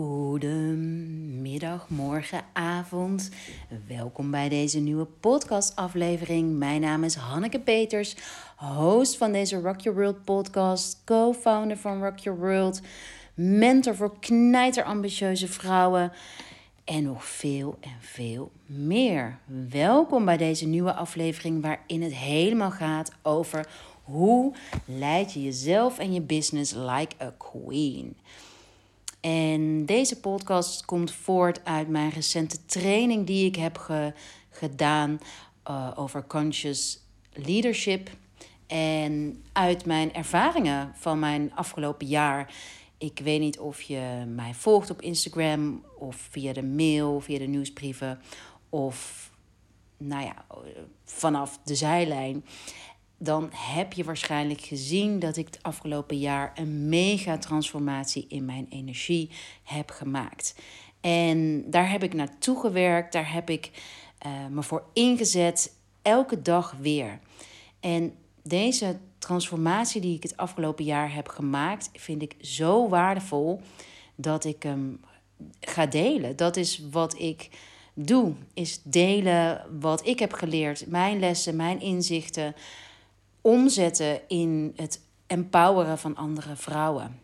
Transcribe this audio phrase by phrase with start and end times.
[0.00, 3.30] Goedemiddag, morgen, avond.
[3.88, 6.58] Welkom bij deze nieuwe podcastaflevering.
[6.58, 8.16] Mijn naam is Hanneke Peters,
[8.56, 12.80] host van deze Rock Your World podcast, co-founder van Rock Your World,
[13.34, 16.12] mentor voor knijterambitieuze vrouwen
[16.84, 19.38] en nog veel en veel meer.
[19.70, 23.66] Welkom bij deze nieuwe aflevering waarin het helemaal gaat over
[24.02, 24.54] hoe
[24.84, 28.16] leid je jezelf en je business like a queen.
[29.20, 33.90] En deze podcast komt voort uit mijn recente training die ik heb
[34.50, 35.18] gedaan
[35.70, 36.98] uh, over conscious
[37.32, 38.10] leadership.
[38.66, 42.54] En uit mijn ervaringen van mijn afgelopen jaar.
[42.98, 47.46] Ik weet niet of je mij volgt op Instagram of via de mail, via de
[47.46, 48.20] nieuwsbrieven
[48.68, 49.30] of
[49.96, 50.44] nou ja,
[51.04, 52.44] vanaf de zijlijn
[53.22, 58.66] dan heb je waarschijnlijk gezien dat ik het afgelopen jaar een mega transformatie in mijn
[58.70, 59.30] energie
[59.62, 60.54] heb gemaakt.
[61.00, 63.70] En daar heb ik naartoe gewerkt, daar heb ik
[64.26, 67.18] uh, me voor ingezet, elke dag weer.
[67.80, 73.60] En deze transformatie die ik het afgelopen jaar heb gemaakt, vind ik zo waardevol
[74.14, 75.00] dat ik hem
[75.60, 76.36] ga delen.
[76.36, 77.48] Dat is wat ik
[77.94, 82.54] doe, is delen wat ik heb geleerd, mijn lessen, mijn inzichten
[83.40, 87.20] omzetten in het empoweren van andere vrouwen.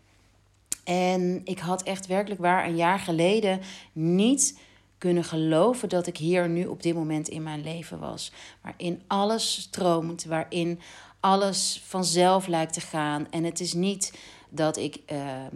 [0.84, 3.61] En ik had echt werkelijk waar een jaar geleden
[3.92, 4.58] niet
[4.98, 8.33] kunnen geloven dat ik hier nu op dit moment in mijn leven was.
[8.61, 10.81] Waarin alles stroomt, waarin
[11.20, 13.27] alles vanzelf lijkt te gaan.
[13.30, 15.55] En het is niet dat ik ehm,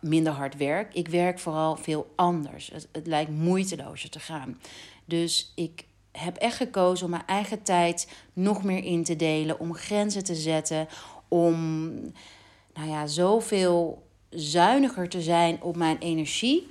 [0.00, 0.94] minder hard werk.
[0.94, 2.70] Ik werk vooral veel anders.
[2.72, 4.60] Het, het lijkt moeitelozer te gaan.
[5.04, 9.74] Dus ik heb echt gekozen om mijn eigen tijd nog meer in te delen, om
[9.74, 10.88] grenzen te zetten,
[11.28, 11.90] om
[12.74, 16.68] nou ja, zoveel zuiniger te zijn op mijn energie,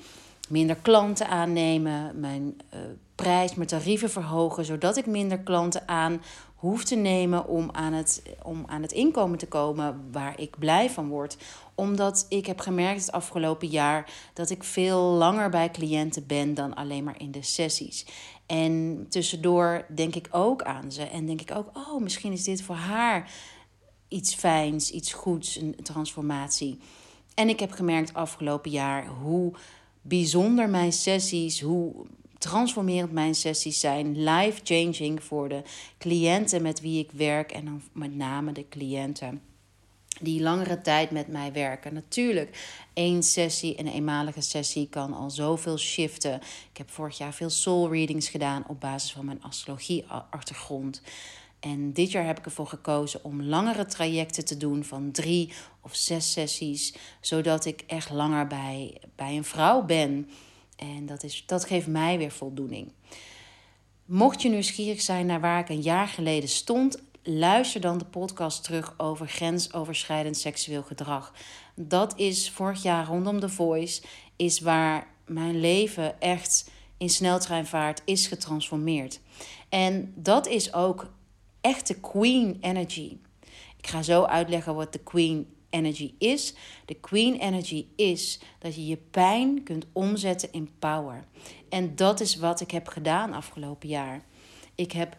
[0.49, 2.79] minder klanten aannemen, mijn uh,
[3.15, 6.21] prijs, mijn tarieven verhogen, zodat ik minder klanten aan
[6.55, 10.89] hoef te nemen om aan, het, om aan het inkomen te komen waar ik blij
[10.89, 11.37] van word.
[11.75, 16.73] Omdat ik heb gemerkt het afgelopen jaar dat ik veel langer bij cliënten ben dan
[16.73, 18.05] alleen maar in de sessies.
[18.51, 22.61] En tussendoor denk ik ook aan ze en denk ik ook, oh, misschien is dit
[22.61, 23.31] voor haar
[24.07, 26.79] iets fijns, iets goeds, een transformatie.
[27.33, 29.53] En ik heb gemerkt afgelopen jaar hoe
[30.01, 32.05] bijzonder mijn sessies, hoe
[32.37, 35.61] transformerend mijn sessies zijn, life-changing voor de
[35.97, 39.41] cliënten met wie ik werk en dan met name de cliënten
[40.21, 41.93] die langere tijd met mij werken.
[41.93, 46.35] Natuurlijk, één sessie, een eenmalige sessie, kan al zoveel shiften.
[46.71, 51.01] Ik heb vorig jaar veel soul readings gedaan op basis van mijn astrologie-achtergrond.
[51.59, 55.95] En dit jaar heb ik ervoor gekozen om langere trajecten te doen van drie of
[55.95, 60.29] zes sessies, zodat ik echt langer bij, bij een vrouw ben.
[60.75, 62.91] En dat, is, dat geeft mij weer voldoening.
[64.05, 68.63] Mocht je nieuwsgierig zijn naar waar ik een jaar geleden stond, luister dan de podcast
[68.63, 71.33] terug over grensoverschrijdend seksueel gedrag.
[71.75, 74.01] Dat is vorig jaar rondom The Voice,
[74.35, 79.19] is waar mijn leven echt in sneltreinvaart is getransformeerd.
[79.69, 81.11] En dat is ook
[81.61, 83.17] echte queen energy.
[83.77, 86.53] Ik ga zo uitleggen wat de queen energy is.
[86.85, 91.23] De queen energy is dat je je pijn kunt omzetten in power.
[91.69, 94.23] En dat is wat ik heb gedaan afgelopen jaar.
[94.75, 95.17] Ik heb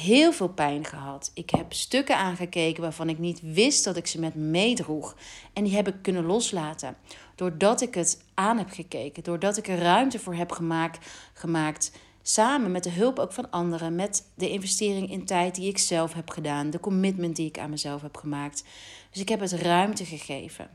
[0.00, 1.30] heel veel pijn gehad.
[1.34, 5.16] Ik heb stukken aangekeken waarvan ik niet wist dat ik ze met meedroeg.
[5.52, 6.96] En die heb ik kunnen loslaten.
[7.34, 9.22] Doordat ik het aan heb gekeken.
[9.22, 11.06] Doordat ik er ruimte voor heb gemaakt.
[11.32, 13.94] gemaakt samen met de hulp ook van anderen.
[13.94, 16.70] Met de investering in tijd die ik zelf heb gedaan.
[16.70, 18.64] De commitment die ik aan mezelf heb gemaakt.
[19.10, 20.70] Dus ik heb het ruimte gegeven.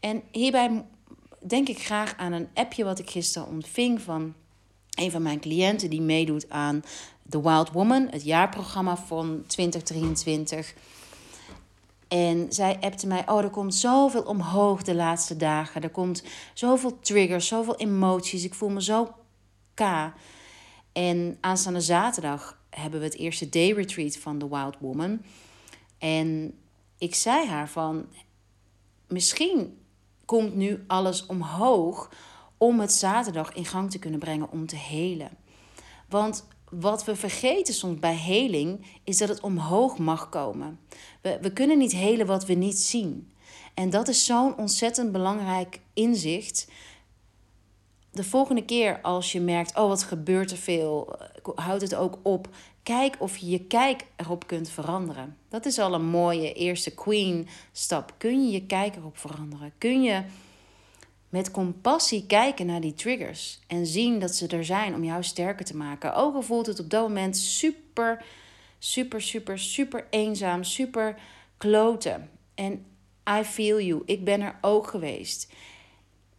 [0.00, 0.84] En hierbij
[1.46, 4.34] denk ik graag aan een appje wat ik gisteren ontving van
[4.94, 6.82] een van mijn cliënten die meedoet aan
[7.28, 10.74] The Wild Woman, het jaarprogramma van 2023.
[12.08, 15.82] En zij appte mij: Oh, er komt zoveel omhoog de laatste dagen.
[15.82, 16.22] Er komt
[16.54, 18.44] zoveel triggers, zoveel emoties.
[18.44, 19.14] Ik voel me zo
[19.74, 19.80] k.
[20.92, 25.22] En aanstaande zaterdag hebben we het eerste day retreat van The Wild Woman.
[25.98, 26.58] En
[26.98, 28.06] ik zei haar van:
[29.08, 29.78] Misschien
[30.24, 32.10] komt nu alles omhoog
[32.62, 35.30] om het zaterdag in gang te kunnen brengen om te helen.
[36.08, 40.78] Want wat we vergeten soms bij heling is dat het omhoog mag komen.
[41.20, 43.32] We, we kunnen niet helen wat we niet zien.
[43.74, 46.70] En dat is zo'n ontzettend belangrijk inzicht.
[48.10, 51.16] De volgende keer als je merkt, oh wat gebeurt er veel,
[51.54, 52.48] houd het ook op.
[52.82, 55.36] Kijk of je je kijk erop kunt veranderen.
[55.48, 58.14] Dat is al een mooie eerste queen stap.
[58.18, 59.72] Kun je je kijk erop veranderen?
[59.78, 60.22] Kun je
[61.32, 65.64] met compassie kijken naar die triggers en zien dat ze er zijn om jou sterker
[65.64, 66.14] te maken.
[66.14, 68.24] Ook al voelt het op dat moment super,
[68.78, 71.18] super, super, super eenzaam, super
[71.56, 72.30] kloten.
[72.54, 72.86] En
[73.38, 75.52] I feel you, ik ben er ook geweest.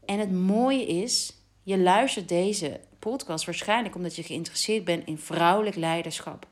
[0.05, 5.75] En het mooie is, je luistert deze podcast waarschijnlijk omdat je geïnteresseerd bent in vrouwelijk
[5.75, 6.47] leiderschap.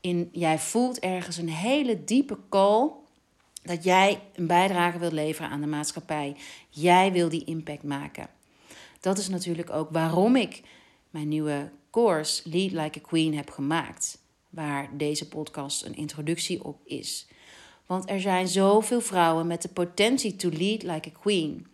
[0.00, 2.90] In, jij voelt ergens een hele diepe call
[3.64, 6.36] dat jij een bijdrage wilt leveren aan de maatschappij.
[6.68, 8.28] Jij wil die impact maken.
[9.00, 10.62] Dat is natuurlijk ook waarom ik
[11.10, 14.18] mijn nieuwe course Lead Like a Queen heb gemaakt.
[14.50, 17.26] Waar deze podcast een introductie op is.
[17.86, 21.66] Want er zijn zoveel vrouwen met de potentie to lead like a queen.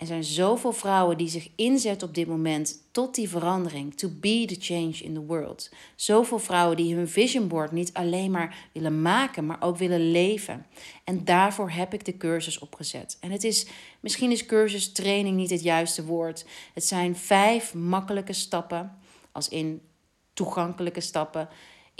[0.00, 3.94] Er zijn zoveel vrouwen die zich inzetten op dit moment tot die verandering.
[3.94, 5.70] To be the change in the world.
[5.94, 10.66] Zoveel vrouwen die hun vision board niet alleen maar willen maken, maar ook willen leven.
[11.04, 13.16] En daarvoor heb ik de cursus opgezet.
[13.20, 13.66] En het is,
[14.00, 16.44] misschien is cursus training niet het juiste woord.
[16.74, 18.98] Het zijn vijf makkelijke stappen,
[19.32, 19.80] als in
[20.32, 21.48] toegankelijke stappen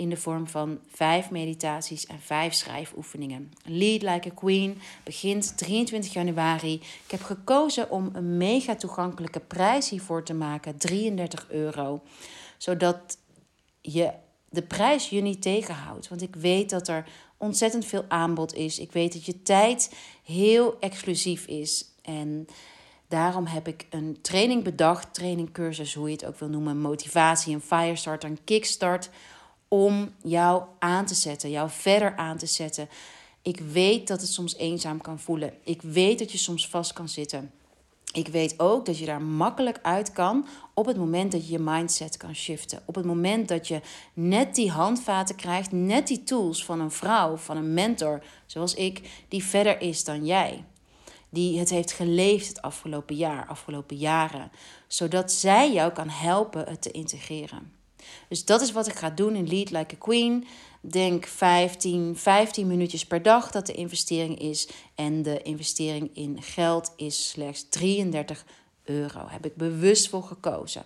[0.01, 3.51] in de vorm van vijf meditaties en vijf schrijfoefeningen.
[3.63, 6.73] Lead Like a Queen begint 23 januari.
[6.73, 12.01] Ik heb gekozen om een mega toegankelijke prijs hiervoor te maken, 33 euro.
[12.57, 13.17] Zodat
[13.81, 14.11] je
[14.49, 16.07] de prijs je niet tegenhoudt.
[16.07, 17.05] Want ik weet dat er
[17.37, 18.79] ontzettend veel aanbod is.
[18.79, 21.85] Ik weet dat je tijd heel exclusief is.
[22.01, 22.47] En
[23.07, 27.61] daarom heb ik een training bedacht, trainingcursus, hoe je het ook wil noemen, motivatie, een
[27.61, 29.09] firestart, een kickstart
[29.73, 32.89] om jou aan te zetten, jou verder aan te zetten.
[33.41, 35.53] Ik weet dat het soms eenzaam kan voelen.
[35.63, 37.51] Ik weet dat je soms vast kan zitten.
[38.13, 41.59] Ik weet ook dat je daar makkelijk uit kan op het moment dat je je
[41.59, 42.81] mindset kan shiften.
[42.85, 43.81] Op het moment dat je
[44.13, 49.25] net die handvaten krijgt, net die tools van een vrouw, van een mentor, zoals ik,
[49.27, 50.63] die verder is dan jij.
[51.29, 54.51] Die het heeft geleefd het afgelopen jaar, afgelopen jaren.
[54.87, 57.80] Zodat zij jou kan helpen het te integreren.
[58.27, 60.47] Dus dat is wat ik ga doen in Lead Like a Queen.
[60.81, 64.67] Denk 15, 15 minuutjes per dag dat de investering is.
[64.95, 68.45] En de investering in geld is slechts 33
[68.83, 69.25] euro.
[69.27, 70.83] Heb ik bewust voor gekozen.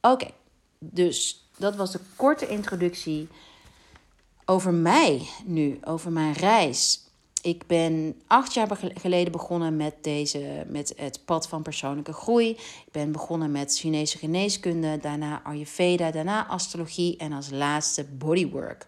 [0.00, 0.30] Oké,
[0.78, 3.28] dus dat was de korte introductie
[4.44, 7.00] over mij nu, over mijn reis.
[7.42, 12.50] Ik ben acht jaar geleden begonnen met, deze, met het pad van persoonlijke groei.
[12.50, 18.86] Ik ben begonnen met Chinese geneeskunde, daarna Ayurveda, daarna astrologie en als laatste bodywork.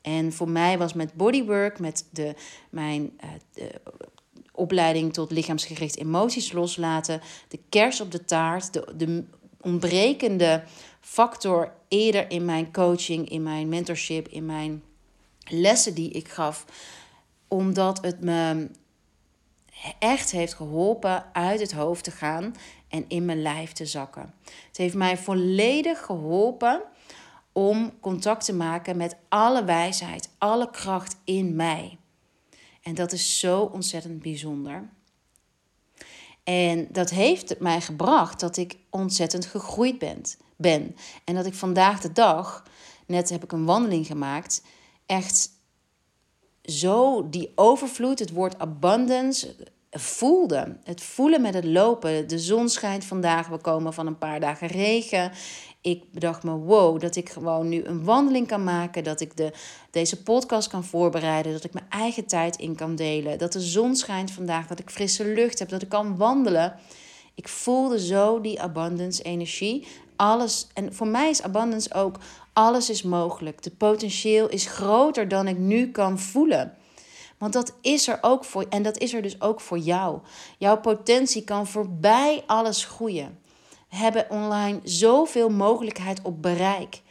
[0.00, 2.34] En voor mij was met bodywork, met de,
[2.70, 3.70] mijn uh, de
[4.52, 9.24] opleiding tot lichaamsgericht emoties loslaten, de kers op de taart, de, de
[9.60, 10.62] ontbrekende
[11.00, 14.82] factor eerder in mijn coaching, in mijn mentorship, in mijn
[15.48, 16.64] lessen die ik gaf
[17.50, 18.70] omdat het me
[19.98, 22.54] echt heeft geholpen uit het hoofd te gaan
[22.88, 24.34] en in mijn lijf te zakken.
[24.66, 26.82] Het heeft mij volledig geholpen
[27.52, 31.98] om contact te maken met alle wijsheid, alle kracht in mij.
[32.82, 34.88] En dat is zo ontzettend bijzonder.
[36.44, 40.22] En dat heeft mij gebracht dat ik ontzettend gegroeid ben.
[40.56, 40.96] ben.
[41.24, 42.64] En dat ik vandaag de dag,
[43.06, 44.62] net heb ik een wandeling gemaakt,
[45.06, 45.50] echt
[46.62, 49.54] zo die overvloed, het woord abundance,
[49.90, 50.76] voelde.
[50.84, 52.28] Het voelen met het lopen.
[52.28, 55.32] De zon schijnt vandaag, we komen van een paar dagen regen.
[55.80, 59.04] Ik bedacht me, wow, dat ik gewoon nu een wandeling kan maken.
[59.04, 59.52] Dat ik de,
[59.90, 61.52] deze podcast kan voorbereiden.
[61.52, 63.38] Dat ik mijn eigen tijd in kan delen.
[63.38, 64.66] Dat de zon schijnt vandaag.
[64.66, 65.68] Dat ik frisse lucht heb.
[65.68, 66.74] Dat ik kan wandelen.
[67.34, 69.86] Ik voelde zo die abundance energie.
[70.16, 70.66] Alles.
[70.74, 72.18] En voor mij is abundance ook
[72.52, 73.62] alles is mogelijk.
[73.62, 76.76] De potentieel is groter dan ik nu kan voelen.
[77.38, 80.18] Want dat is er ook voor en dat is er dus ook voor jou.
[80.58, 83.38] Jouw potentie kan voorbij alles groeien.
[83.90, 87.02] We hebben online zoveel mogelijkheid op bereik.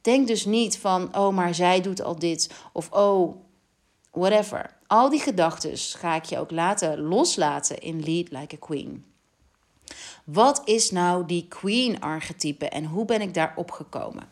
[0.00, 2.50] Denk dus niet van, oh, maar zij doet al dit.
[2.72, 3.36] Of oh,
[4.10, 4.76] whatever.
[4.86, 9.04] Al die gedachten ga ik je ook laten loslaten in Lead Like a Queen.
[10.24, 14.28] Wat is nou die Queen-archetype en hoe ben ik daar opgekomen?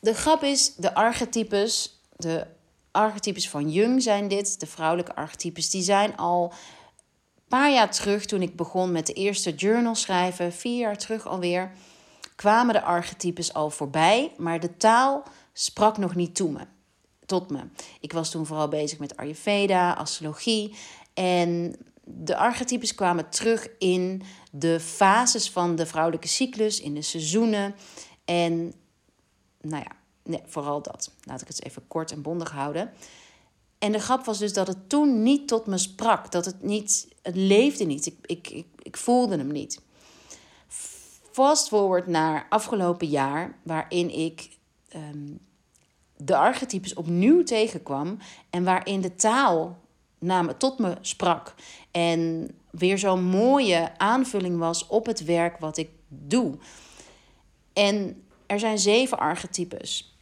[0.00, 2.46] De grap is, de archetypes, de
[2.90, 6.52] archetypes van Jung zijn dit, de vrouwelijke archetypes, die zijn al
[7.34, 11.26] een paar jaar terug, toen ik begon met de eerste journal schrijven, vier jaar terug
[11.26, 11.70] alweer,
[12.36, 15.22] kwamen de archetypes al voorbij, maar de taal
[15.52, 16.66] sprak nog niet toe me,
[17.26, 17.60] tot me.
[18.00, 20.74] Ik was toen vooral bezig met Ayurveda, astrologie
[21.14, 27.74] en de archetypes kwamen terug in de fases van de vrouwelijke cyclus, in de seizoenen.
[28.24, 28.74] En
[29.68, 31.10] nou ja, nee, vooral dat.
[31.22, 32.90] Laat ik het even kort en bondig houden.
[33.78, 36.30] En de grap was dus dat het toen niet tot me sprak.
[36.30, 38.06] Dat het niet, het leefde niet.
[38.06, 39.80] Ik, ik, ik, ik voelde hem niet.
[41.32, 44.48] Fast forward naar afgelopen jaar, waarin ik
[44.88, 45.28] ehm,
[46.16, 48.18] de archetypes opnieuw tegenkwam.
[48.50, 49.78] En waarin de taal
[50.18, 51.54] naar tot me sprak.
[51.90, 56.58] En weer zo'n mooie aanvulling was op het werk wat ik doe.
[57.72, 60.14] En er zijn zeven archetypes.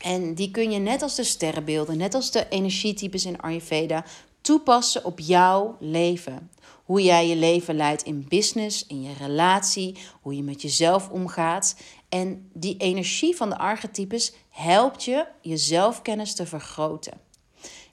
[0.00, 4.04] En die kun je net als de sterrenbeelden, net als de energietypes in Ayurveda,
[4.40, 6.50] toepassen op jouw leven.
[6.84, 11.76] Hoe jij je leven leidt in business, in je relatie, hoe je met jezelf omgaat.
[12.08, 17.20] En die energie van de archetypes helpt je je zelfkennis te vergroten.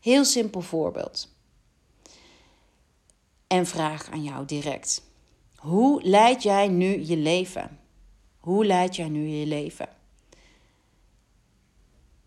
[0.01, 1.30] Heel simpel voorbeeld.
[3.48, 5.03] En vraag aan jou direct.
[5.56, 7.80] Hoe leid jij nu je leven?
[8.43, 9.89] Hoe leid jij nu je leven?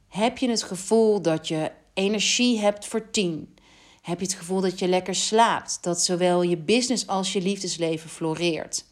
[0.09, 3.57] Heb je het gevoel dat je energie hebt voor tien?
[4.03, 5.83] Heb je het gevoel dat je lekker slaapt?
[5.83, 8.85] Dat zowel je business als je liefdesleven floreert?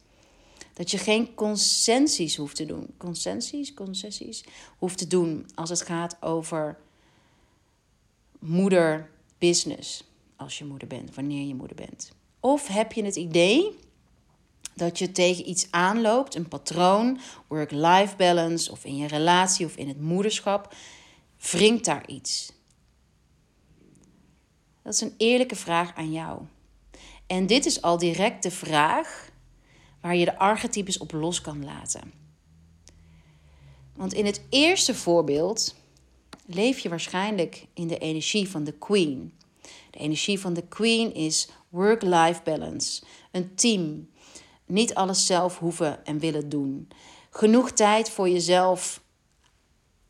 [0.72, 2.94] Dat je geen concessies hoeft te doen.
[2.96, 4.44] Concessies, concessies
[4.78, 6.78] hoeft te doen als het gaat over
[8.38, 10.04] moeder business.
[10.36, 12.12] Als je moeder bent, wanneer je moeder bent.
[12.40, 13.82] Of heb je het idee
[14.74, 19.88] dat je tegen iets aanloopt, een patroon, work-life balance of in je relatie of in
[19.88, 20.74] het moederschap,
[21.50, 22.52] wringt daar iets?
[24.82, 26.42] Dat is een eerlijke vraag aan jou.
[27.26, 29.30] En dit is al direct de vraag
[30.00, 32.12] waar je de archetypes op los kan laten.
[33.96, 35.74] Want in het eerste voorbeeld
[36.46, 39.32] leef je waarschijnlijk in de energie van de queen.
[39.90, 44.08] De energie van de queen is work-life balance, een team,
[44.66, 46.88] niet alles zelf hoeven en willen doen.
[47.30, 49.02] Genoeg tijd voor jezelf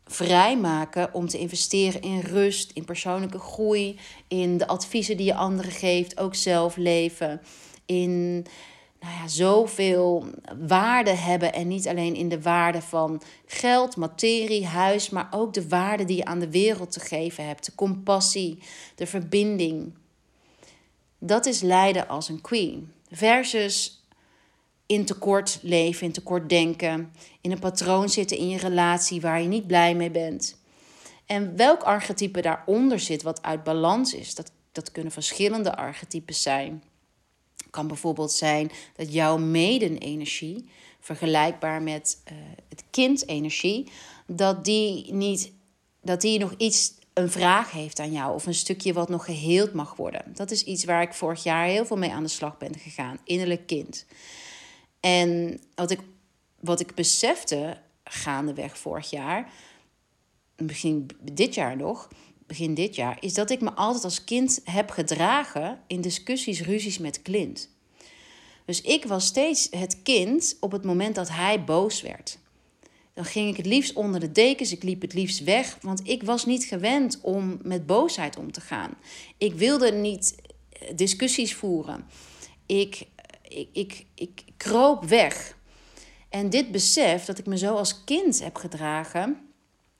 [0.05, 5.71] vrijmaken om te investeren in rust, in persoonlijke groei, in de adviezen die je anderen
[5.71, 7.41] geeft, ook zelf leven,
[7.85, 8.45] in
[8.99, 10.25] nou ja, zoveel
[10.67, 15.67] waarde hebben en niet alleen in de waarde van geld, materie, huis, maar ook de
[15.67, 18.59] waarde die je aan de wereld te geven hebt, de compassie,
[18.95, 19.93] de verbinding.
[21.19, 24.04] Dat is lijden als een queen versus
[24.85, 29.47] in tekort leven, in tekort denken, in een patroon zitten in je relatie waar je
[29.47, 30.57] niet blij mee bent.
[31.25, 36.83] En welk archetype daaronder zit wat uit balans is, dat, dat kunnen verschillende archetypes zijn.
[37.57, 42.37] Het kan bijvoorbeeld zijn dat jouw meden-energie, vergelijkbaar met uh,
[42.69, 43.91] het kind-energie,
[44.27, 45.53] dat die niet
[46.05, 49.73] dat die nog iets een vraag heeft aan jou of een stukje wat nog geheeld
[49.73, 50.21] mag worden.
[50.33, 53.19] Dat is iets waar ik vorig jaar heel veel mee aan de slag ben gegaan,
[53.23, 54.05] innerlijk kind.
[55.05, 55.99] En wat ik,
[56.59, 59.51] wat ik besefte gaandeweg vorig jaar,
[60.55, 62.09] begin dit jaar nog,
[62.47, 66.97] begin dit jaar, is dat ik me altijd als kind heb gedragen in discussies, ruzies
[66.97, 67.69] met Clint.
[68.65, 72.39] Dus ik was steeds het kind op het moment dat hij boos werd.
[73.13, 76.23] Dan ging ik het liefst onder de dekens, ik liep het liefst weg, want ik
[76.23, 78.97] was niet gewend om met boosheid om te gaan.
[79.37, 80.35] Ik wilde niet
[80.95, 82.05] discussies voeren.
[82.65, 83.07] Ik
[83.47, 85.57] ik, ik, ik kroop weg.
[86.29, 89.37] En dit besef dat ik me zo als kind heb gedragen,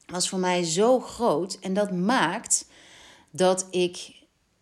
[0.05, 1.59] was voor mij zo groot.
[1.61, 2.67] En dat maakt
[3.31, 4.13] dat ik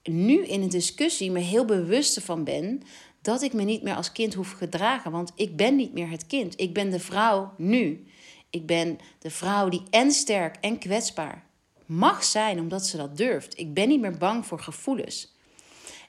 [0.03, 2.81] nu in een discussie me heel bewust van ben
[3.21, 5.11] dat ik me niet meer als kind hoef gedragen.
[5.11, 6.59] Want ik ben niet meer het kind.
[6.59, 8.07] Ik ben de vrouw nu.
[8.49, 11.51] Ik ben de vrouw die en sterk en kwetsbaar
[11.85, 13.59] mag zijn omdat ze dat durft.
[13.59, 15.32] Ik ben niet meer bang voor gevoelens.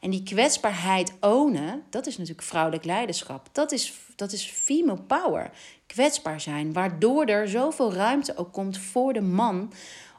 [0.04, 3.48] En die kwetsbaarheid ownen, dat is natuurlijk vrouwelijk leiderschap.
[3.52, 5.50] Dat is, dat is female power.
[5.86, 9.72] Kwetsbaar zijn, waardoor er zoveel ruimte ook komt voor de man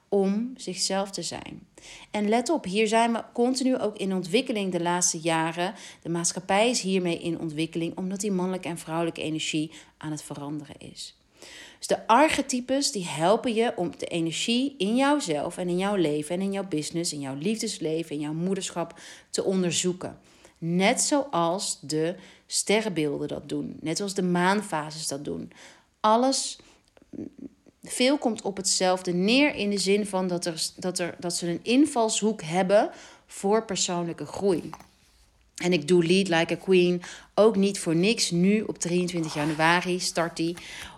[0.10, 1.68] om zichzelf te zijn.
[2.12, 5.74] En let op, hier zijn we continu ook in ontwikkeling de laatste jaren.
[6.02, 10.76] De maatschappij is hiermee in ontwikkeling omdat die mannelijke en vrouwelijke energie aan het veranderen
[10.80, 11.16] is.
[11.88, 16.36] Dus de archetypes die helpen je om de energie in jouzelf en in jouw leven
[16.36, 19.00] en in jouw business, in jouw liefdesleven, in jouw moederschap
[19.30, 20.20] te onderzoeken.
[20.58, 22.16] Net zoals de
[22.48, 25.52] sterrenbeelden dat doen, net zoals de maanfases dat doen.
[26.00, 26.58] Alles,
[27.84, 31.48] veel komt op hetzelfde neer in de zin van dat, er, dat, er, dat ze
[31.48, 32.90] een invalshoek hebben
[33.28, 34.70] voor persoonlijke groei.
[35.56, 37.02] En ik doe Lead Like a Queen
[37.34, 38.32] ook niet voor niks.
[38.32, 40.56] Nu op 23 januari start die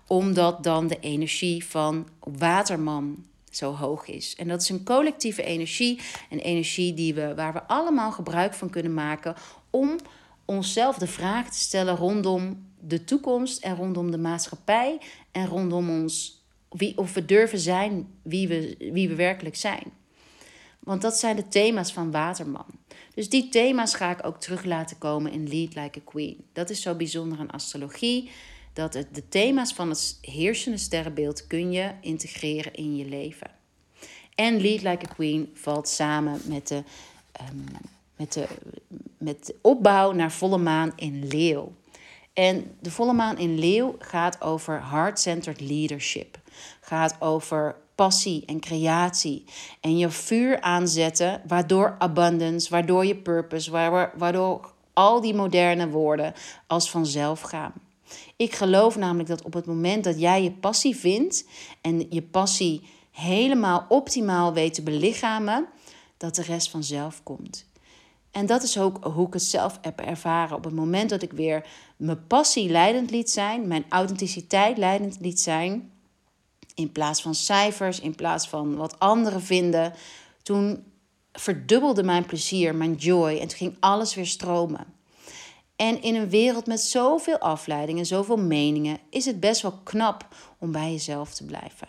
[0.07, 4.35] omdat dan de energie van Waterman zo hoog is.
[4.35, 5.99] En dat is een collectieve energie,
[6.29, 9.35] een energie die we, waar we allemaal gebruik van kunnen maken
[9.69, 9.95] om
[10.45, 14.99] onszelf de vraag te stellen rondom de toekomst en rondom de maatschappij
[15.31, 19.83] en rondom ons, wie, of we durven zijn wie we, wie we werkelijk zijn.
[20.79, 22.65] Want dat zijn de thema's van Waterman.
[23.13, 26.45] Dus die thema's ga ik ook terug laten komen in Lead Like a Queen.
[26.53, 28.29] Dat is zo bijzonder aan astrologie.
[28.77, 33.49] Dat de thema's van het heersende sterrenbeeld kun je integreren in je leven.
[34.35, 36.83] En Lead Like a Queen valt samen met de,
[37.41, 37.65] um,
[38.15, 38.47] met de,
[39.17, 41.71] met de opbouw naar volle maan in Leeuw.
[42.33, 46.39] En de volle maan in Leeuw gaat over heart-centered leadership.
[46.81, 49.45] Gaat over passie en creatie.
[49.81, 53.71] En je vuur aanzetten, waardoor abundance, waardoor je purpose,
[54.15, 56.33] waardoor al die moderne woorden
[56.67, 57.73] als vanzelf gaan.
[58.37, 61.45] Ik geloof namelijk dat op het moment dat jij je passie vindt
[61.81, 65.67] en je passie helemaal optimaal weet te belichamen,
[66.17, 67.65] dat de rest vanzelf komt.
[68.31, 70.57] En dat is ook hoe ik het zelf heb ervaren.
[70.57, 71.67] Op het moment dat ik weer
[71.97, 75.91] mijn passie leidend liet zijn, mijn authenticiteit leidend liet zijn,
[76.75, 79.93] in plaats van cijfers, in plaats van wat anderen vinden,
[80.43, 80.83] toen
[81.31, 84.96] verdubbelde mijn plezier, mijn joy en toen ging alles weer stromen.
[85.77, 90.27] En in een wereld met zoveel afleidingen, zoveel meningen, is het best wel knap
[90.59, 91.87] om bij jezelf te blijven.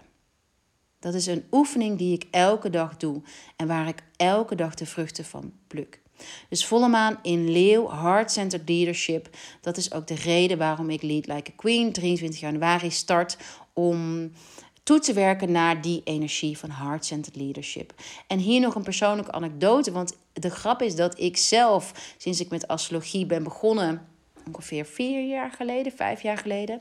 [0.98, 3.22] Dat is een oefening die ik elke dag doe
[3.56, 6.00] en waar ik elke dag de vruchten van pluk.
[6.48, 9.36] Dus volle maan in Leeuw, Heart-Centered Leadership.
[9.60, 13.36] Dat is ook de reden waarom ik Lead Like a Queen 23 januari start
[13.72, 14.30] om
[14.88, 17.92] toe te werken naar die energie van heart-centered leadership.
[18.26, 22.50] En hier nog een persoonlijke anekdote, want de grap is dat ik zelf, sinds ik
[22.50, 24.06] met astrologie ben begonnen,
[24.46, 26.80] ongeveer vier jaar geleden, vijf jaar geleden,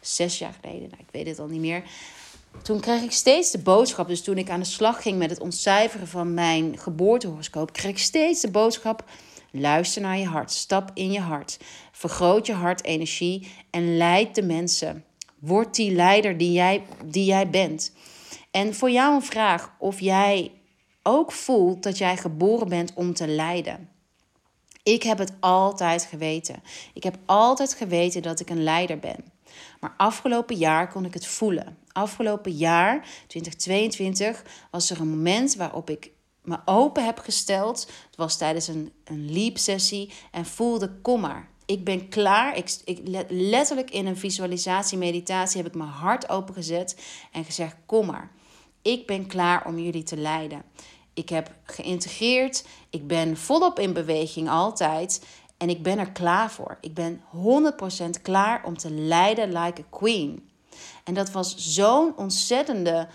[0.00, 1.82] zes jaar geleden, nou, ik weet het al niet meer.
[2.62, 5.40] Toen kreeg ik steeds de boodschap, dus toen ik aan de slag ging met het
[5.40, 9.04] ontcijferen van mijn geboortehoroscoop, kreeg ik steeds de boodschap:
[9.50, 11.58] luister naar je hart, stap in je hart,
[11.92, 15.04] vergroot je hartenergie en leid de mensen.
[15.38, 17.92] Word die leider die jij, die jij bent.
[18.50, 20.52] En voor jou een vraag of jij
[21.02, 23.88] ook voelt dat jij geboren bent om te leiden.
[24.82, 26.62] Ik heb het altijd geweten.
[26.94, 29.24] Ik heb altijd geweten dat ik een leider ben.
[29.80, 31.78] Maar afgelopen jaar kon ik het voelen.
[31.92, 36.10] Afgelopen jaar, 2022, was er een moment waarop ik
[36.42, 37.90] me open heb gesteld.
[38.06, 42.56] Het was tijdens een, een leap-sessie en voelde: kom maar, ik ben klaar.
[42.56, 47.00] Ik, ik, letterlijk in een visualisatie, meditatie heb ik mijn hart opengezet
[47.32, 48.30] en gezegd: Kom maar.
[48.82, 50.62] Ik ben klaar om jullie te leiden.
[51.14, 52.64] Ik heb geïntegreerd.
[52.90, 55.26] Ik ben volop in beweging altijd.
[55.56, 56.78] En ik ben er klaar voor.
[56.80, 57.22] Ik ben
[58.16, 60.50] 100% klaar om te leiden like a queen.
[61.04, 63.08] En dat was zo'n ontzettende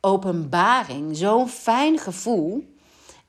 [0.00, 1.16] openbaring.
[1.16, 2.71] Zo'n fijn gevoel.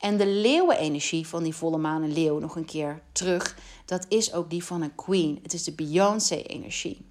[0.03, 4.33] En de leeuwenenergie van die volle maan en leeuw nog een keer terug dat is
[4.33, 5.39] ook die van een queen.
[5.43, 7.05] Het is de Beyoncé-energie.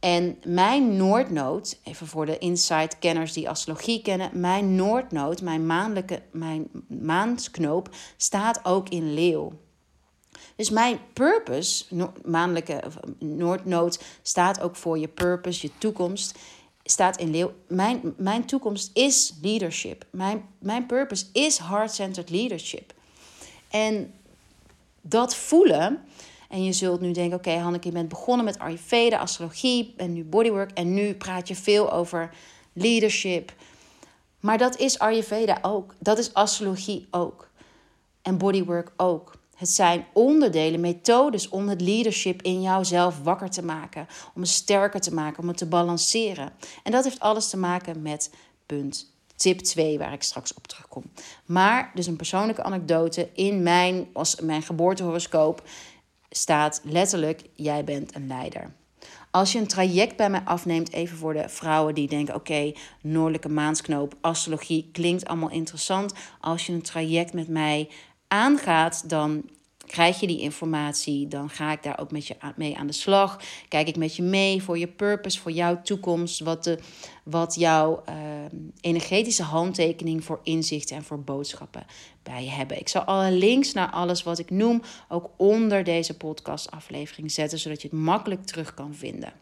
[0.00, 6.68] En mijn Noordnood, even voor de inside-kenners die astrologie kennen, mijn Noordnood, mijn maandelijke, mijn
[6.86, 9.52] maandsknoop, staat ook in leeuw.
[10.56, 11.84] Dus mijn purpose,
[12.24, 12.82] maandelijke
[13.18, 16.38] Noordnood, staat ook voor je purpose, je toekomst,
[16.84, 17.52] staat in leeuw.
[17.68, 20.04] Mijn, mijn toekomst is leadership.
[20.10, 22.94] Mijn, mijn purpose is heart-centered leadership.
[23.68, 24.14] En
[25.00, 26.04] dat voelen.
[26.48, 30.24] En je zult nu denken: oké, Hanneke, je bent begonnen met Ayurveda, astrologie en nu
[30.24, 30.70] bodywork.
[30.70, 32.30] En nu praat je veel over
[32.72, 33.52] leadership.
[34.40, 35.94] Maar dat is Ayurveda ook.
[35.98, 37.48] Dat is astrologie ook.
[38.22, 39.40] En bodywork ook.
[39.62, 44.06] Het zijn onderdelen, methodes om het leadership in jouzelf wakker te maken.
[44.34, 46.52] Om het sterker te maken, om het te balanceren.
[46.82, 48.30] En dat heeft alles te maken met
[48.66, 51.04] punt tip 2, waar ik straks op terugkom.
[51.46, 53.28] Maar dus een persoonlijke anekdote.
[53.34, 55.62] In mijn, als mijn geboortehoroscoop
[56.30, 58.72] staat letterlijk: jij bent een leider.
[59.30, 63.48] Als je een traject bij mij afneemt, even voor de vrouwen die denken: oké, noordelijke
[63.48, 66.12] maansknoop, astrologie klinkt allemaal interessant.
[66.40, 67.88] Als je een traject met mij
[68.32, 69.44] aangaat, dan
[69.86, 73.40] krijg je die informatie, dan ga ik daar ook met je mee aan de slag.
[73.68, 76.78] Kijk ik met je mee voor je purpose, voor jouw toekomst, wat, de,
[77.24, 81.86] wat jouw ehm, energetische handtekening voor inzichten en voor boodschappen
[82.22, 82.78] bij hebben.
[82.78, 87.82] Ik zal alle links naar alles wat ik noem ook onder deze podcastaflevering zetten, zodat
[87.82, 89.32] je het makkelijk terug kan vinden.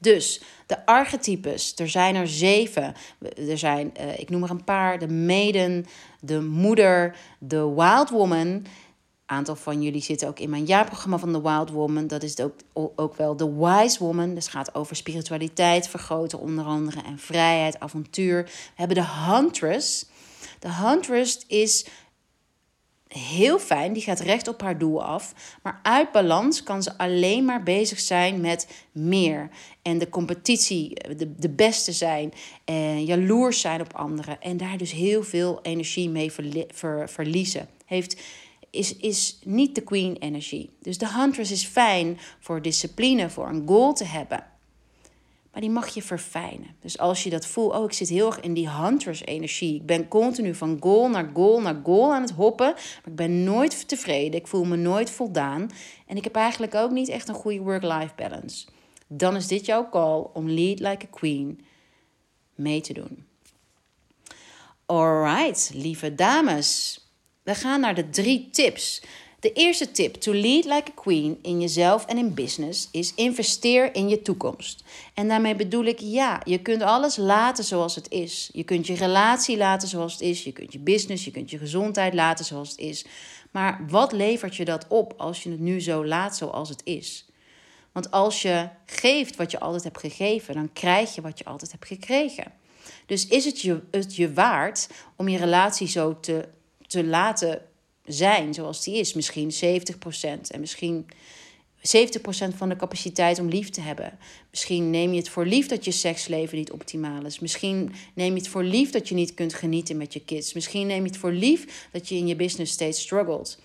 [0.00, 2.94] Dus de archetypes, er zijn er zeven.
[3.48, 5.86] Er zijn, uh, ik noem er een paar: de maiden,
[6.20, 8.66] de moeder, de wild woman
[9.30, 12.06] aantal van jullie zitten ook in mijn jaarprogramma van The Wild Woman.
[12.06, 12.54] Dat is ook,
[12.96, 14.34] ook wel The Wise Woman.
[14.34, 18.42] Dus gaat over spiritualiteit vergroten, onder andere, en vrijheid, avontuur.
[18.44, 20.06] We hebben de Huntress.
[20.58, 21.86] De Huntress is
[23.18, 25.34] heel fijn, die gaat recht op haar doel af.
[25.62, 29.48] Maar uit balans kan ze alleen maar bezig zijn met meer.
[29.82, 32.32] En de competitie, de, de beste zijn.
[32.64, 34.40] En jaloers zijn op anderen.
[34.40, 36.32] En daar dus heel veel energie mee
[37.04, 37.68] verliezen.
[37.86, 38.20] Heeft,
[38.70, 40.70] is, is niet de queen energie.
[40.80, 44.49] Dus de huntress is fijn voor discipline, voor een goal te hebben.
[45.52, 46.76] Maar die mag je verfijnen.
[46.80, 49.74] Dus als je dat voelt, oh, ik zit heel erg in die hunters-energie.
[49.74, 52.72] Ik ben continu van goal naar goal naar goal aan het hoppen.
[52.72, 54.40] Maar ik ben nooit tevreden.
[54.40, 55.70] Ik voel me nooit voldaan.
[56.06, 58.66] En ik heb eigenlijk ook niet echt een goede work-life balance.
[59.06, 61.64] Dan is dit jouw call om Lead Like a Queen
[62.54, 63.24] mee te doen.
[64.86, 67.00] Alright, lieve dames.
[67.42, 69.02] We gaan naar de drie tips
[69.40, 73.94] de eerste tip to lead like a queen in jezelf en in business is investeer
[73.94, 74.84] in je toekomst.
[75.14, 78.50] En daarmee bedoel ik ja, je kunt alles laten zoals het is.
[78.52, 81.58] Je kunt je relatie laten zoals het is, je kunt je business, je kunt je
[81.58, 83.04] gezondheid laten zoals het is.
[83.50, 87.24] Maar wat levert je dat op als je het nu zo laat zoals het is?
[87.92, 91.70] Want als je geeft wat je altijd hebt gegeven, dan krijg je wat je altijd
[91.70, 92.52] hebt gekregen.
[93.06, 96.48] Dus is het je, het je waard om je relatie zo te,
[96.86, 97.62] te laten
[98.12, 99.14] zijn zoals die is.
[99.14, 101.06] Misschien 70% en misschien
[101.80, 101.82] 70%
[102.56, 104.18] van de capaciteit om lief te hebben.
[104.50, 107.38] Misschien neem je het voor lief dat je seksleven niet optimaal is.
[107.38, 110.52] Misschien neem je het voor lief dat je niet kunt genieten met je kids.
[110.52, 113.58] Misschien neem je het voor lief dat je in je business steeds struggelt.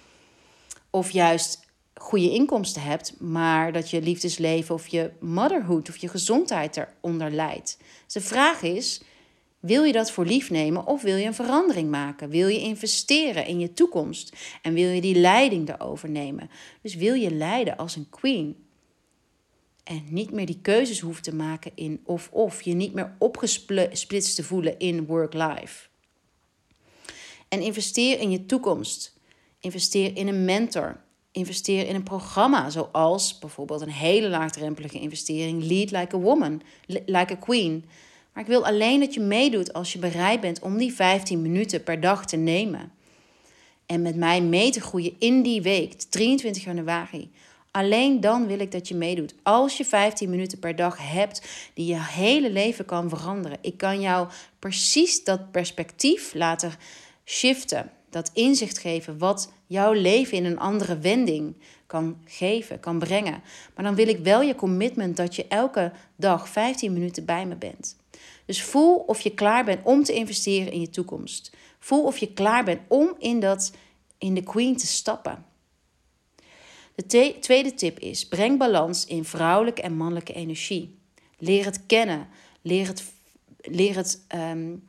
[0.89, 1.59] Of juist
[1.93, 7.77] goede inkomsten hebt, maar dat je liefdesleven of je motherhood of je gezondheid eronder leidt.
[8.05, 9.01] Dus de vraag is:
[9.65, 12.29] wil je dat voor lief nemen of wil je een verandering maken?
[12.29, 16.49] Wil je investeren in je toekomst en wil je die leiding erover nemen?
[16.81, 18.65] Dus wil je leiden als een queen?
[19.83, 22.61] En niet meer die keuzes hoeft te maken in of-of.
[22.61, 25.87] Je niet meer opgesplitst te voelen in work-life.
[27.47, 29.19] En investeer in je toekomst.
[29.59, 31.03] Investeer in een mentor.
[31.31, 37.33] Investeer in een programma, zoals bijvoorbeeld een hele laagdrempelige investering, Lead Like a Woman, Like
[37.33, 37.85] a Queen.
[38.35, 41.83] Maar ik wil alleen dat je meedoet als je bereid bent om die 15 minuten
[41.83, 42.91] per dag te nemen.
[43.85, 47.31] En met mij mee te groeien in die week, 23 januari.
[47.71, 49.35] Alleen dan wil ik dat je meedoet.
[49.43, 51.41] Als je 15 minuten per dag hebt
[51.73, 53.57] die je hele leven kan veranderen.
[53.61, 54.27] Ik kan jou
[54.59, 56.71] precies dat perspectief laten
[57.25, 57.91] shiften.
[58.09, 61.55] Dat inzicht geven wat jouw leven in een andere wending
[61.87, 63.41] kan geven, kan brengen.
[63.75, 67.55] Maar dan wil ik wel je commitment dat je elke dag 15 minuten bij me
[67.55, 67.95] bent.
[68.45, 71.51] Dus voel of je klaar bent om te investeren in je toekomst.
[71.79, 73.71] Voel of je klaar bent om in, dat,
[74.17, 75.45] in de queen te stappen.
[76.95, 80.97] De tweede tip is: breng balans in vrouwelijke en mannelijke energie.
[81.37, 82.27] Leer het kennen.
[82.61, 83.03] Leer het,
[83.61, 84.87] leer het um,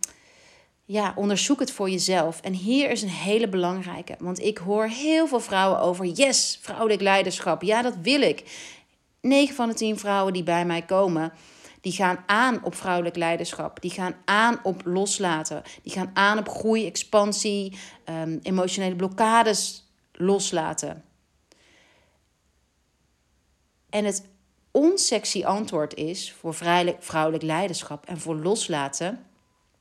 [0.85, 2.41] ja, onderzoek het voor jezelf.
[2.41, 4.15] En hier is een hele belangrijke.
[4.19, 7.63] Want ik hoor heel veel vrouwen over: yes, vrouwelijk leiderschap.
[7.63, 8.45] Ja, dat wil ik.
[9.21, 11.33] 9 van de 10 vrouwen die bij mij komen
[11.87, 13.81] die gaan aan op vrouwelijk leiderschap.
[13.81, 15.63] Die gaan aan op loslaten.
[15.83, 21.05] Die gaan aan op groei, expansie, um, emotionele blokkades loslaten.
[23.91, 24.29] En het
[24.71, 26.55] onsexy antwoord is voor
[26.99, 29.27] vrouwelijk leiderschap en voor loslaten,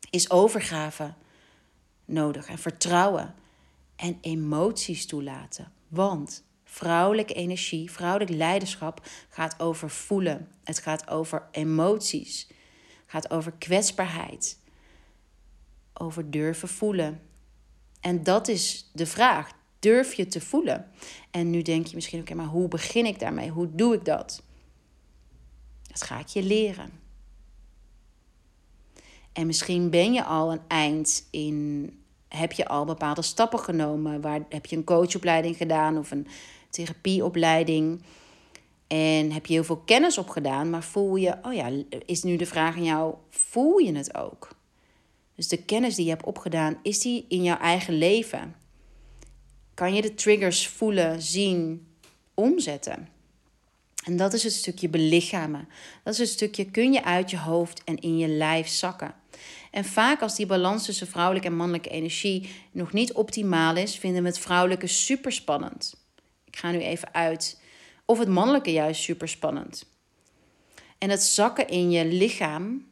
[0.09, 1.13] is overgave
[2.05, 3.35] nodig en vertrouwen
[3.95, 5.71] en emoties toelaten.
[5.87, 6.43] Want
[6.75, 10.47] Vrouwelijke energie, vrouwelijk leiderschap gaat over voelen.
[10.63, 12.47] Het gaat over emoties.
[12.47, 14.59] Het gaat over kwetsbaarheid.
[15.93, 17.21] Over durven voelen.
[17.99, 19.51] En dat is de vraag.
[19.79, 20.91] Durf je te voelen?
[21.31, 23.49] En nu denk je misschien, oké, maar hoe begin ik daarmee?
[23.49, 24.43] Hoe doe ik dat?
[25.87, 26.89] Dat ga ik je leren.
[29.33, 31.89] En misschien ben je al een eind in.
[32.27, 34.21] Heb je al bepaalde stappen genomen?
[34.21, 36.27] Waar heb je een coachopleiding gedaan of een
[36.75, 38.01] therapieopleiding.
[38.87, 41.71] En heb je heel veel kennis opgedaan, maar voel je, oh ja,
[42.05, 44.49] is nu de vraag aan jou, voel je het ook?
[45.35, 48.55] Dus de kennis die je hebt opgedaan, is die in jouw eigen leven?
[49.73, 51.87] Kan je de triggers voelen, zien,
[52.33, 53.07] omzetten?
[54.05, 55.67] En dat is het stukje belichamen.
[56.03, 59.13] Dat is het stukje kun je uit je hoofd en in je lijf zakken.
[59.71, 64.21] En vaak als die balans tussen vrouwelijke en mannelijke energie nog niet optimaal is, vinden
[64.21, 66.04] we het vrouwelijke super spannend.
[66.55, 67.61] Ik ga nu even uit.
[68.05, 69.89] Of het mannelijke juist super spannend.
[70.97, 72.87] En het zakken in je lichaam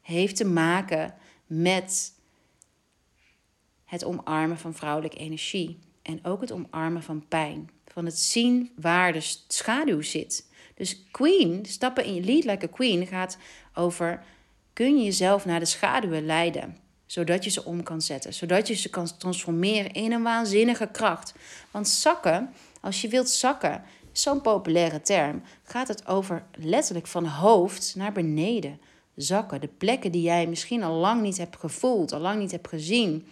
[0.00, 1.14] heeft te maken
[1.46, 2.14] met
[3.84, 5.78] het omarmen van vrouwelijke energie.
[6.02, 7.70] En ook het omarmen van pijn.
[7.86, 10.50] Van het zien waar de schaduw zit.
[10.74, 13.38] Dus queen, stappen in je lead like a queen, gaat
[13.74, 14.24] over
[14.72, 16.78] kun je jezelf naar de schaduwen leiden.
[17.06, 21.34] zodat je ze om kan zetten, zodat je ze kan transformeren in een waanzinnige kracht.
[21.70, 27.94] Want zakken, als je wilt zakken, zo'n populaire term, gaat het over letterlijk van hoofd
[27.96, 28.80] naar beneden
[29.14, 29.60] zakken.
[29.60, 33.26] De plekken die jij misschien al lang niet hebt gevoeld, al lang niet hebt gezien.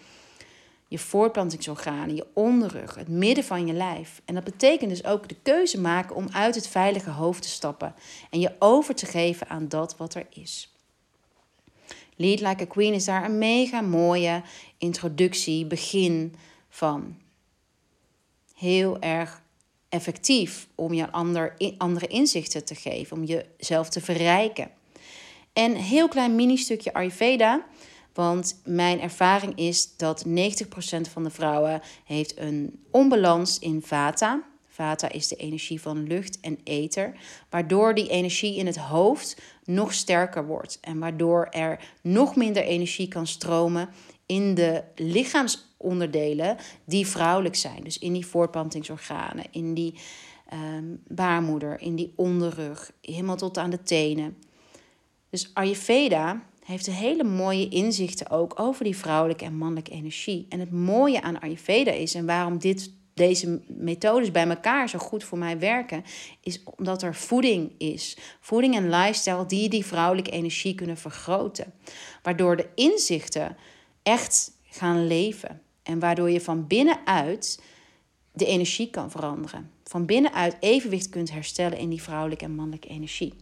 [0.88, 4.22] Je voortplantingsorganen, je onderrug, het midden van je lijf.
[4.24, 7.94] En dat betekent dus ook de keuze maken om uit het veilige hoofd te stappen
[8.30, 10.72] en je over te geven aan dat wat er is.
[12.16, 14.42] Lead Like a Queen is daar een mega mooie
[14.78, 16.34] introductie, begin
[16.68, 17.16] van.
[18.54, 19.41] Heel erg
[19.92, 24.70] effectief om je ander, andere inzichten te geven, om jezelf te verrijken.
[25.52, 27.64] En heel klein mini-stukje Ayurveda.
[28.14, 30.30] Want mijn ervaring is dat 90%
[31.10, 34.42] van de vrouwen heeft een onbalans in vata.
[34.66, 37.12] Vata is de energie van lucht en ether,
[37.50, 43.08] waardoor die energie in het hoofd nog sterker wordt en waardoor er nog minder energie
[43.08, 43.88] kan stromen
[44.32, 47.82] in de lichaamsonderdelen die vrouwelijk zijn.
[47.82, 49.94] Dus in die voortplantingsorganen, in die
[50.52, 54.36] um, baarmoeder, in die onderrug, helemaal tot aan de tenen.
[55.30, 60.46] Dus Ayurveda heeft hele mooie inzichten ook over die vrouwelijke en mannelijke energie.
[60.48, 65.24] En het mooie aan Ayurveda is en waarom dit, deze methodes bij elkaar zo goed
[65.24, 66.04] voor mij werken,
[66.40, 68.16] is omdat er voeding is.
[68.40, 71.72] Voeding en lifestyle die die vrouwelijke energie kunnen vergroten.
[72.22, 73.56] Waardoor de inzichten
[74.02, 75.62] echt gaan leven.
[75.82, 77.62] En waardoor je van binnenuit
[78.32, 79.70] de energie kan veranderen.
[79.84, 83.34] Van binnenuit evenwicht kunt herstellen in die vrouwelijke en mannelijke energie.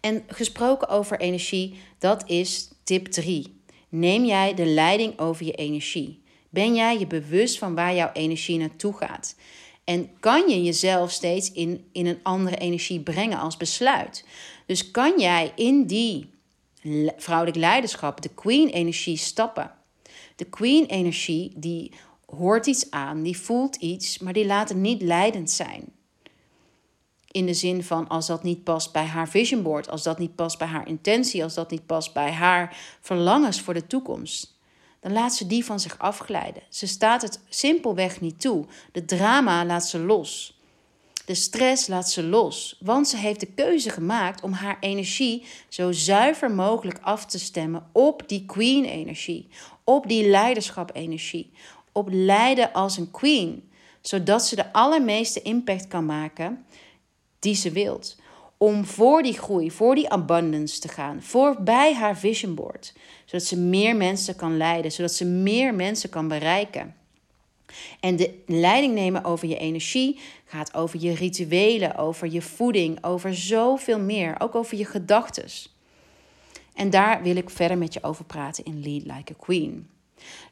[0.00, 3.60] En gesproken over energie, dat is tip 3.
[3.88, 6.22] Neem jij de leiding over je energie?
[6.48, 9.36] Ben jij je bewust van waar jouw energie naartoe gaat?
[9.84, 14.24] En kan je jezelf steeds in, in een andere energie brengen als besluit?
[14.66, 16.30] Dus kan jij in die
[17.16, 19.74] vrouwelijk leiderschap, de queen-energie, stappen?
[20.36, 21.92] De queen-energie die
[22.26, 25.92] hoort iets aan, die voelt iets, maar die laat het niet leidend zijn.
[27.30, 30.34] In de zin van als dat niet past bij haar vision board, als dat niet
[30.34, 34.58] past bij haar intentie, als dat niet past bij haar verlangens voor de toekomst,
[35.00, 36.62] dan laat ze die van zich afglijden.
[36.68, 38.66] Ze staat het simpelweg niet toe.
[38.92, 40.60] De drama laat ze los.
[41.24, 45.92] De stress laat ze los, want ze heeft de keuze gemaakt om haar energie zo
[45.92, 49.48] zuiver mogelijk af te stemmen op die queen-energie,
[49.84, 51.50] op die leiderschap-energie,
[51.92, 56.64] op leiden als een queen, zodat ze de allermeeste impact kan maken
[57.38, 58.16] die ze wilt.
[58.56, 62.92] Om voor die groei, voor die abundance te gaan, voorbij haar vision board.
[63.24, 66.94] Zodat ze meer mensen kan leiden, zodat ze meer mensen kan bereiken.
[68.00, 73.34] En de leiding nemen over je energie gaat over je rituelen, over je voeding, over
[73.34, 74.34] zoveel meer.
[74.38, 75.44] Ook over je gedachten.
[76.74, 79.88] En daar wil ik verder met je over praten in Lead Like a Queen.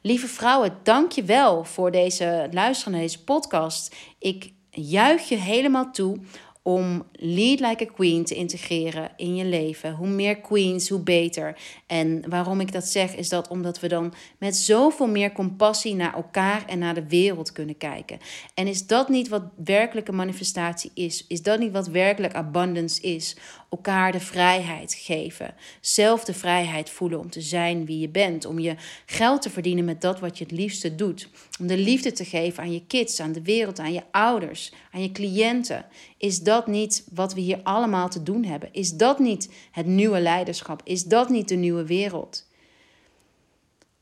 [0.01, 3.95] Lieve vrouwen, dank je wel voor deze luisteren naar deze podcast.
[4.19, 6.17] Ik juich je helemaal toe
[6.63, 9.93] om Lead Like a Queen te integreren in je leven.
[9.93, 11.57] Hoe meer queens, hoe beter.
[11.87, 16.13] En waarom ik dat zeg, is dat omdat we dan met zoveel meer compassie naar
[16.13, 18.17] elkaar en naar de wereld kunnen kijken.
[18.53, 21.25] En is dat niet wat werkelijke manifestatie is?
[21.27, 23.35] Is dat niet wat werkelijk abundance is?
[23.71, 25.55] Elkaar de vrijheid geven.
[25.81, 28.45] Zelf de vrijheid voelen om te zijn wie je bent.
[28.45, 31.27] Om je geld te verdienen met dat wat je het liefste doet.
[31.59, 35.01] Om de liefde te geven aan je kids, aan de wereld, aan je ouders, aan
[35.01, 35.85] je cliënten.
[36.17, 38.69] Is dat niet wat we hier allemaal te doen hebben?
[38.71, 40.81] Is dat niet het nieuwe leiderschap?
[40.83, 42.47] Is dat niet de nieuwe wereld?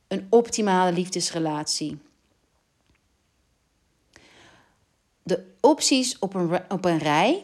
[0.08, 1.98] Een optimale liefdesrelatie.
[5.24, 7.44] De opties op een, op een rij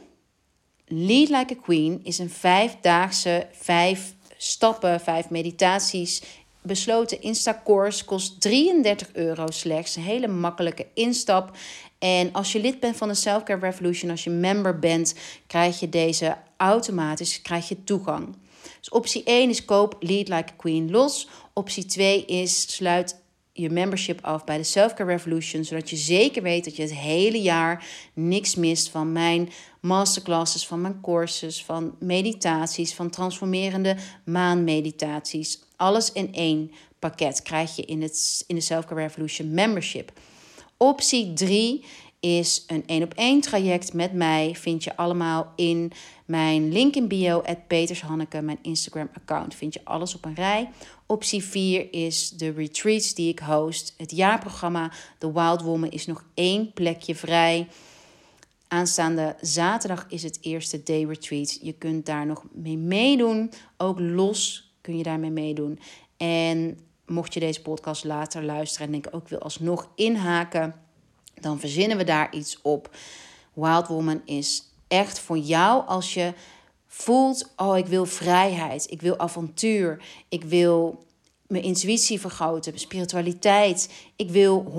[0.87, 6.21] Lead Like a Queen is een vijfdaagse, vijf stappen, vijf meditaties
[6.61, 8.05] besloten Insta-course.
[8.05, 9.95] Kost 33 euro slechts.
[9.95, 11.57] Een hele makkelijke instap.
[11.99, 15.15] En als je lid bent van de Selfcare Revolution, als je member bent,
[15.47, 18.35] krijg je deze automatisch krijg je toegang.
[18.79, 21.27] Dus optie 1 is koop Lead Like a Queen los.
[21.53, 23.23] Optie 2 is sluit
[23.57, 27.41] je membership af bij de Selfcare Revolution, zodat je zeker weet dat je het hele
[27.41, 35.59] jaar niks mist van mijn masterclasses, van mijn courses, van meditaties, van transformerende maanmeditaties.
[35.75, 40.11] Alles in één pakket krijg je in, het, in de Selfcare Revolution membership.
[40.77, 41.85] Optie 3
[42.25, 44.55] is een één op één traject met mij.
[44.55, 45.91] Vind je allemaal in
[46.25, 49.55] mijn link in bio, Petershanneke, mijn Instagram account.
[49.55, 50.69] Vind je alles op een rij.
[51.05, 53.93] Optie 4 is de retreats die ik host.
[53.97, 57.67] Het jaarprogramma The Wild Woman is nog één plekje vrij.
[58.67, 61.59] Aanstaande zaterdag is het eerste day retreat.
[61.61, 63.51] Je kunt daar nog mee meedoen.
[63.77, 65.79] Ook los kun je daarmee meedoen.
[66.17, 70.75] En mocht je deze podcast later luisteren en denk ook wil alsnog inhaken,
[71.41, 72.95] dan verzinnen we daar iets op.
[73.53, 76.33] Wild Woman is echt voor jou als je
[76.87, 81.05] voelt: oh, ik wil vrijheid, ik wil avontuur, ik wil
[81.47, 83.89] mijn intuïtie vergroten, spiritualiteit.
[84.15, 84.73] Ik wil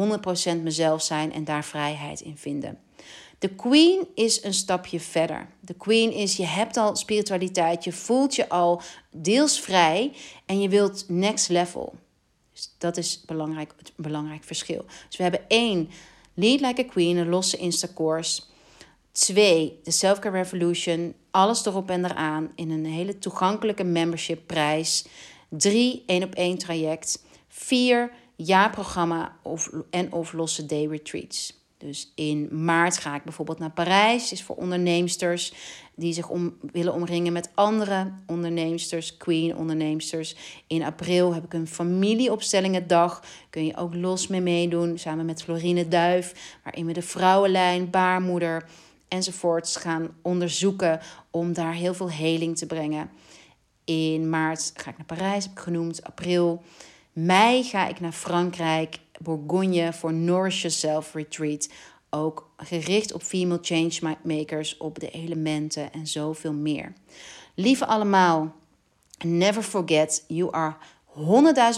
[0.59, 2.79] 100% mezelf zijn en daar vrijheid in vinden.
[3.39, 5.49] De queen is een stapje verder.
[5.61, 10.13] De queen is, je hebt al spiritualiteit, je voelt je al deels vrij
[10.47, 11.95] en je wilt next level.
[12.53, 14.85] Dus dat is belangrijk, het belangrijk verschil.
[15.09, 15.91] Dus we hebben één,
[16.39, 18.43] Lead Like a Queen, een losse Insta-course.
[19.13, 25.07] Twee, de Self-Care Revolution, alles erop en eraan in een hele toegankelijke membership prijs.
[25.49, 27.25] Drie, één op één traject.
[27.49, 31.66] Vier, jaarprogramma of, en of losse day retreats.
[31.87, 34.33] Dus in maart ga ik bijvoorbeeld naar Parijs.
[34.33, 35.53] is voor onderneemsters
[35.95, 40.37] die zich om, willen omringen met andere onderneemsters, queen onderneemsters.
[40.67, 43.23] In april heb ik een familieopstellingendag.
[43.51, 46.59] Kun je ook los mee meedoen, samen met Florine Duif.
[46.65, 48.69] Waarin we de vrouwenlijn, baarmoeder
[49.09, 53.11] enzovoorts gaan onderzoeken om daar heel veel heling te brengen.
[53.85, 56.05] In maart ga ik naar Parijs, heb ik genoemd.
[56.05, 56.63] April.
[57.13, 61.69] Mei ga ik naar Frankrijk, Bourgogne voor Nourish Yourself Retreat.
[62.11, 66.93] Ook gericht op female changemakers, op de elementen en zoveel meer.
[67.55, 68.55] Lieve allemaal,
[69.25, 70.77] never forget, you are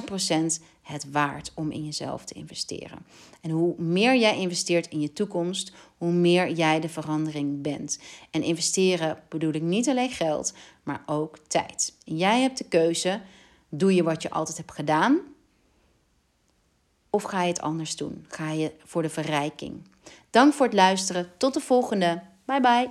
[0.00, 3.06] 100.000 procent het waard om in jezelf te investeren.
[3.40, 7.98] En hoe meer jij investeert in je toekomst, hoe meer jij de verandering bent.
[8.30, 11.94] En investeren bedoel ik niet alleen geld, maar ook tijd.
[12.04, 13.20] Jij hebt de keuze:
[13.68, 15.20] doe je wat je altijd hebt gedaan?
[17.10, 18.26] Of ga je het anders doen?
[18.28, 19.82] Ga je voor de verrijking?
[20.30, 21.30] Dank voor het luisteren.
[21.36, 22.22] Tot de volgende.
[22.44, 22.90] Bye bye.